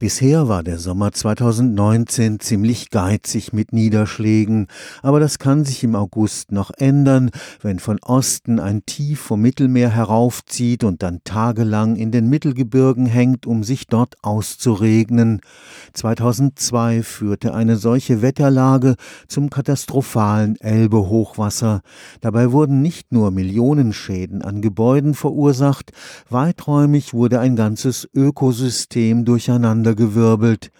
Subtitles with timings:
[0.00, 4.66] Bisher war der Sommer 2019 ziemlich geizig mit Niederschlägen,
[5.02, 7.30] aber das kann sich im August noch ändern,
[7.60, 13.46] wenn von Osten ein Tief vom Mittelmeer heraufzieht und dann tagelang in den Mittelgebirgen hängt,
[13.46, 15.42] um sich dort auszuregnen.
[15.92, 18.94] 2002 führte eine solche Wetterlage
[19.28, 21.82] zum katastrophalen Elbe-Hochwasser.
[22.22, 25.92] Dabei wurden nicht nur Millionenschäden an Gebäuden verursacht,
[26.30, 30.70] weiträumig wurde ein ganzes Ökosystem durcheinander durcheinandergewirbelt.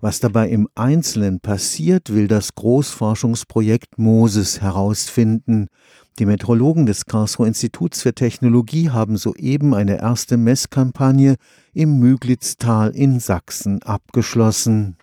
[0.00, 5.68] Was dabei im Einzelnen passiert, will das Großforschungsprojekt Moses herausfinden.
[6.18, 11.36] Die Meteorologen des Karlsruher Instituts für Technologie haben soeben eine erste Messkampagne
[11.74, 14.96] im Müglitztal in Sachsen abgeschlossen.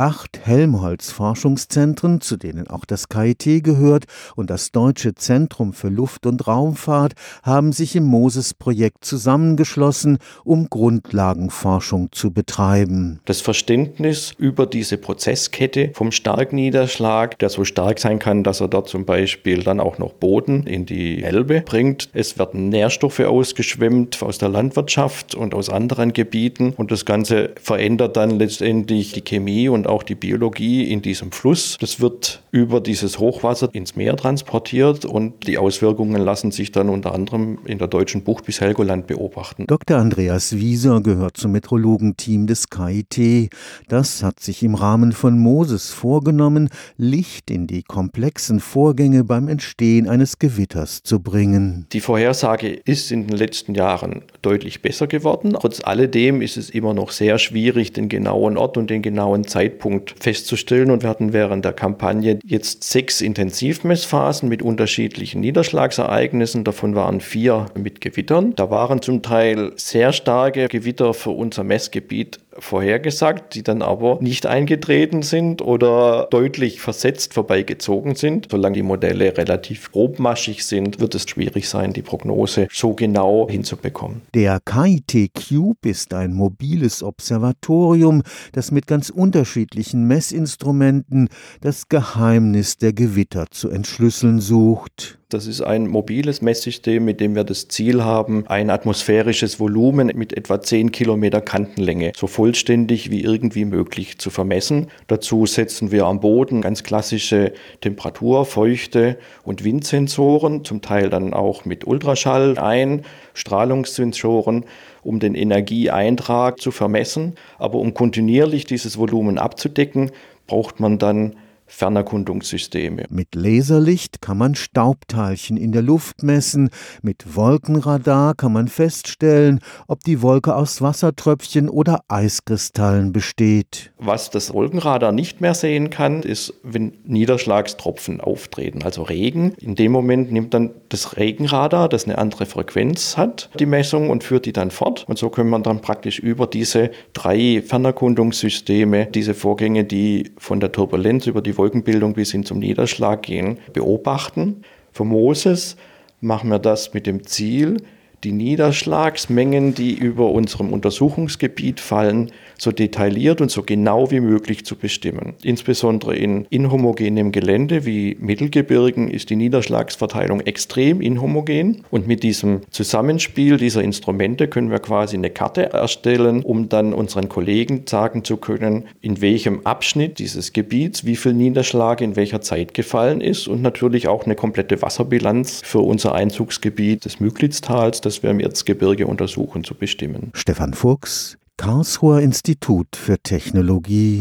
[0.00, 6.46] Acht Helmholtz-Forschungszentren, zu denen auch das KIT gehört, und das Deutsche Zentrum für Luft- und
[6.46, 13.20] Raumfahrt haben sich im Moses-Projekt zusammengeschlossen, um Grundlagenforschung zu betreiben.
[13.26, 18.88] Das Verständnis über diese Prozesskette vom Starkniederschlag, der so stark sein kann, dass er dort
[18.88, 22.08] zum Beispiel dann auch noch Boden in die Elbe bringt.
[22.14, 28.16] Es werden Nährstoffe ausgeschwemmt aus der Landwirtschaft und aus anderen Gebieten und das Ganze verändert
[28.16, 31.76] dann letztendlich die Chemie und auch die Biologie in diesem Fluss.
[31.80, 37.14] Das wird über dieses Hochwasser ins Meer transportiert und die Auswirkungen lassen sich dann unter
[37.14, 39.66] anderem in der deutschen Bucht bis Helgoland beobachten.
[39.66, 39.98] Dr.
[39.98, 43.50] Andreas Wieser gehört zum Metrologenteam des KIT.
[43.88, 50.08] Das hat sich im Rahmen von Moses vorgenommen, Licht in die komplexen Vorgänge beim Entstehen
[50.08, 51.86] eines Gewitters zu bringen.
[51.92, 55.56] Die Vorhersage ist in den letzten Jahren deutlich besser geworden.
[55.60, 59.69] Trotz alledem ist es immer noch sehr schwierig, den genauen Ort und den genauen Zeitpunkt
[59.70, 60.90] Zeitpunkt festzustellen.
[60.90, 66.64] Und wir hatten während der Kampagne jetzt sechs Intensivmessphasen mit unterschiedlichen Niederschlagsereignissen.
[66.64, 68.54] Davon waren vier mit Gewittern.
[68.56, 74.46] Da waren zum Teil sehr starke Gewitter für unser Messgebiet vorhergesagt, die dann aber nicht
[74.46, 78.48] eingetreten sind oder deutlich versetzt vorbeigezogen sind.
[78.50, 84.22] Solange die Modelle relativ grobmaschig sind, wird es schwierig sein, die Prognose so genau hinzubekommen.
[84.34, 88.22] Der KIT Cube ist ein mobiles Observatorium,
[88.52, 91.28] das mit ganz unterschiedlichen Messinstrumenten
[91.60, 95.20] das Geheimnis der Gewitter zu entschlüsseln sucht.
[95.30, 100.36] Das ist ein mobiles Messsystem, mit dem wir das Ziel haben, ein atmosphärisches Volumen mit
[100.36, 104.88] etwa 10 Kilometer Kantenlänge so vollständig wie irgendwie möglich zu vermessen.
[105.06, 111.64] Dazu setzen wir am Boden ganz klassische Temperatur-, Feuchte- und Windsensoren, zum Teil dann auch
[111.64, 114.64] mit Ultraschall ein, Strahlungssensoren,
[115.04, 117.36] um den Energieeintrag zu vermessen.
[117.56, 120.10] Aber um kontinuierlich dieses Volumen abzudecken,
[120.48, 121.36] braucht man dann
[121.70, 123.06] Fernerkundungssysteme.
[123.10, 126.70] Mit Laserlicht kann man Staubteilchen in der Luft messen,
[127.00, 133.92] mit Wolkenradar kann man feststellen, ob die Wolke aus Wassertröpfchen oder Eiskristallen besteht.
[133.98, 139.54] Was das Wolkenradar nicht mehr sehen kann, ist, wenn Niederschlagstropfen auftreten, also Regen.
[139.60, 144.24] In dem Moment nimmt dann das Regenradar, das eine andere Frequenz hat, die Messung und
[144.24, 145.04] führt die dann fort.
[145.08, 150.72] Und so können man dann praktisch über diese drei Fernerkundungssysteme diese Vorgänge, die von der
[150.72, 154.62] Turbulenz über die Wolkenbildung bis hin zum Niederschlag gehen, beobachten.
[154.92, 155.76] Für Moses
[156.22, 157.82] machen wir das mit dem Ziel,
[158.24, 164.76] die Niederschlagsmengen, die über unserem Untersuchungsgebiet fallen, so detailliert und so genau wie möglich zu
[164.76, 165.34] bestimmen.
[165.42, 173.56] Insbesondere in inhomogenem Gelände wie Mittelgebirgen ist die Niederschlagsverteilung extrem inhomogen und mit diesem Zusammenspiel
[173.56, 178.84] dieser Instrumente können wir quasi eine Karte erstellen, um dann unseren Kollegen sagen zu können,
[179.00, 184.08] in welchem Abschnitt dieses Gebiets wie viel Niederschlag in welcher Zeit gefallen ist und natürlich
[184.08, 189.76] auch eine komplette Wasserbilanz für unser Einzugsgebiet des Müglitztals, das wir im Erzgebirge untersuchen, zu
[189.76, 190.32] bestimmen.
[190.34, 194.18] Stefan Fuchs, Karlsruher Institut für Technologie